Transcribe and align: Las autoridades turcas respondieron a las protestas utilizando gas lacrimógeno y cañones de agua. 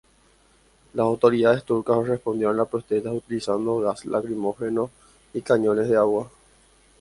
Las 0.95 1.03
autoridades 1.05 1.63
turcas 1.63 2.07
respondieron 2.07 2.55
a 2.55 2.63
las 2.63 2.69
protestas 2.69 3.13
utilizando 3.13 3.77
gas 3.81 4.03
lacrimógeno 4.07 4.89
y 5.31 5.41
cañones 5.41 5.89
de 5.89 5.97
agua. 5.97 6.27